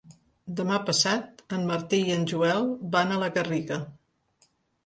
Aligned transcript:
Demà 0.59 0.77
passat 0.87 1.43
en 1.57 1.69
Martí 1.73 2.01
i 2.07 2.15
en 2.15 2.25
Joel 2.33 2.67
van 2.97 3.15
a 3.15 3.21
la 3.25 3.31
Garriga. 3.37 3.79